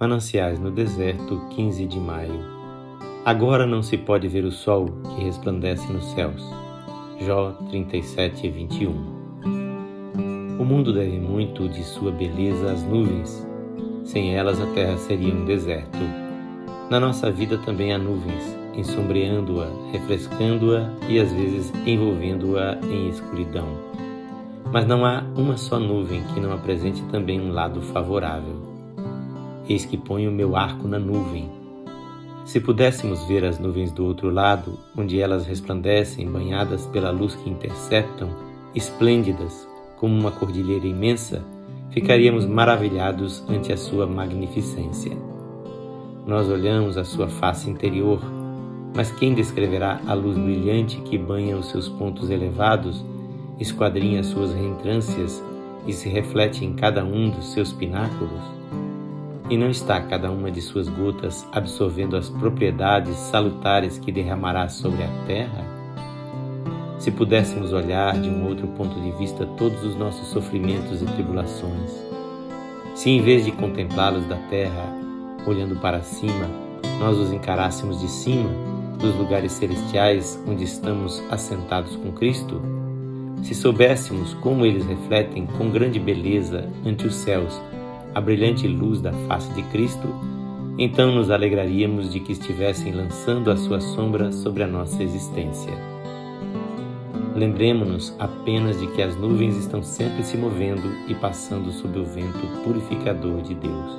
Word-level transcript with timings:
Mananciais 0.00 0.60
no 0.60 0.70
Deserto, 0.70 1.40
15 1.50 1.84
de 1.84 1.98
maio. 1.98 2.38
Agora 3.24 3.66
não 3.66 3.82
se 3.82 3.98
pode 3.98 4.28
ver 4.28 4.44
o 4.44 4.52
sol 4.52 4.86
que 5.02 5.24
resplandece 5.24 5.92
nos 5.92 6.04
céus. 6.12 6.40
Jó 7.20 7.50
37, 7.68 8.48
21. 8.48 8.90
O 10.56 10.64
mundo 10.64 10.92
deve 10.92 11.18
muito 11.18 11.68
de 11.68 11.82
sua 11.82 12.12
beleza 12.12 12.70
às 12.70 12.84
nuvens. 12.84 13.44
Sem 14.04 14.36
elas 14.36 14.60
a 14.60 14.66
terra 14.66 14.96
seria 14.98 15.34
um 15.34 15.44
deserto. 15.44 15.98
Na 16.88 17.00
nossa 17.00 17.28
vida 17.32 17.58
também 17.58 17.92
há 17.92 17.98
nuvens, 17.98 18.56
ensombreando-a, 18.76 19.66
refrescando-a 19.90 20.92
e 21.08 21.18
às 21.18 21.32
vezes 21.32 21.72
envolvendo-a 21.84 22.78
em 22.84 23.08
escuridão. 23.08 23.66
Mas 24.72 24.86
não 24.86 25.04
há 25.04 25.24
uma 25.34 25.56
só 25.56 25.80
nuvem 25.80 26.22
que 26.32 26.38
não 26.38 26.52
apresente 26.52 27.02
também 27.10 27.40
um 27.40 27.50
lado 27.50 27.82
favorável. 27.82 28.67
Eis 29.68 29.84
que 29.84 29.98
ponho 29.98 30.30
o 30.30 30.34
meu 30.34 30.56
arco 30.56 30.88
na 30.88 30.98
nuvem. 30.98 31.50
Se 32.46 32.58
pudéssemos 32.58 33.22
ver 33.24 33.44
as 33.44 33.58
nuvens 33.58 33.92
do 33.92 34.06
outro 34.06 34.30
lado, 34.30 34.78
onde 34.96 35.20
elas 35.20 35.44
resplandecem, 35.44 36.26
banhadas 36.26 36.86
pela 36.86 37.10
luz 37.10 37.34
que 37.34 37.50
interceptam, 37.50 38.30
esplêndidas, 38.74 39.68
como 39.98 40.18
uma 40.18 40.30
cordilheira 40.30 40.86
imensa, 40.86 41.44
ficaríamos 41.90 42.46
maravilhados 42.46 43.44
ante 43.48 43.70
a 43.70 43.76
sua 43.76 44.06
magnificência. 44.06 45.14
Nós 46.26 46.48
olhamos 46.48 46.96
a 46.96 47.04
sua 47.04 47.28
face 47.28 47.68
interior, 47.68 48.20
mas 48.96 49.10
quem 49.12 49.34
descreverá 49.34 50.00
a 50.06 50.14
luz 50.14 50.38
brilhante 50.38 51.00
que 51.02 51.18
banha 51.18 51.58
os 51.58 51.66
seus 51.70 51.88
pontos 51.88 52.30
elevados, 52.30 53.04
esquadrinha 53.60 54.22
suas 54.22 54.54
reentrâncias 54.54 55.44
e 55.86 55.92
se 55.92 56.08
reflete 56.08 56.64
em 56.64 56.72
cada 56.72 57.04
um 57.04 57.28
dos 57.28 57.52
seus 57.52 57.72
pináculos? 57.72 58.58
E 59.50 59.56
não 59.56 59.70
está 59.70 59.98
cada 60.02 60.30
uma 60.30 60.50
de 60.50 60.60
suas 60.60 60.88
gotas 60.88 61.46
absorvendo 61.52 62.16
as 62.16 62.28
propriedades 62.28 63.16
salutares 63.16 63.98
que 63.98 64.12
derramará 64.12 64.68
sobre 64.68 65.02
a 65.02 65.08
terra? 65.26 65.64
Se 66.98 67.10
pudéssemos 67.10 67.72
olhar 67.72 68.20
de 68.20 68.28
um 68.28 68.46
outro 68.46 68.66
ponto 68.68 69.00
de 69.00 69.10
vista 69.12 69.46
todos 69.56 69.82
os 69.82 69.96
nossos 69.96 70.28
sofrimentos 70.28 71.00
e 71.00 71.06
tribulações, 71.06 71.92
se 72.94 73.08
em 73.08 73.22
vez 73.22 73.46
de 73.46 73.52
contemplá-los 73.52 74.26
da 74.26 74.36
terra, 74.50 74.92
olhando 75.46 75.76
para 75.76 76.02
cima, 76.02 76.46
nós 77.00 77.16
os 77.16 77.32
encarássemos 77.32 78.00
de 78.00 78.08
cima, 78.08 78.50
dos 78.98 79.14
lugares 79.14 79.52
celestiais 79.52 80.38
onde 80.46 80.64
estamos 80.64 81.22
assentados 81.30 81.96
com 81.96 82.12
Cristo, 82.12 82.60
se 83.42 83.54
soubéssemos 83.54 84.34
como 84.34 84.66
eles 84.66 84.84
refletem 84.84 85.46
com 85.46 85.70
grande 85.70 85.98
beleza 85.98 86.68
ante 86.84 87.06
os 87.06 87.14
céus 87.14 87.58
a 88.14 88.20
brilhante 88.20 88.66
luz 88.66 89.00
da 89.00 89.12
face 89.12 89.52
de 89.54 89.62
Cristo, 89.64 90.08
então 90.78 91.14
nos 91.14 91.30
alegraríamos 91.30 92.12
de 92.12 92.20
que 92.20 92.32
estivessem 92.32 92.92
lançando 92.92 93.50
a 93.50 93.56
sua 93.56 93.80
sombra 93.80 94.30
sobre 94.32 94.62
a 94.62 94.66
nossa 94.66 95.02
existência. 95.02 95.72
Lembremos-nos 97.34 98.14
apenas 98.18 98.80
de 98.80 98.86
que 98.88 99.02
as 99.02 99.16
nuvens 99.16 99.56
estão 99.56 99.82
sempre 99.82 100.24
se 100.24 100.36
movendo 100.36 100.88
e 101.08 101.14
passando 101.14 101.70
sob 101.72 101.98
o 101.98 102.04
vento 102.04 102.46
purificador 102.64 103.42
de 103.42 103.54
Deus. 103.54 103.98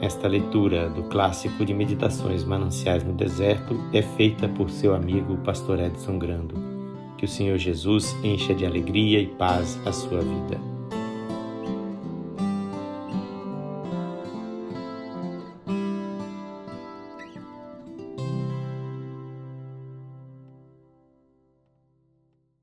Esta 0.00 0.28
leitura 0.28 0.88
do 0.88 1.02
clássico 1.02 1.64
de 1.64 1.74
Meditações 1.74 2.44
Mananciais 2.44 3.04
no 3.04 3.12
Deserto 3.12 3.78
é 3.92 4.00
feita 4.00 4.48
por 4.48 4.70
seu 4.70 4.94
amigo 4.94 5.36
Pastor 5.38 5.78
Edson 5.80 6.18
Grando. 6.18 6.54
Que 7.18 7.24
o 7.24 7.28
Senhor 7.28 7.58
Jesus 7.58 8.16
encha 8.22 8.54
de 8.54 8.64
alegria 8.64 9.20
e 9.20 9.26
paz 9.26 9.78
a 9.84 9.92
sua 9.92 10.20
vida. 10.20 10.77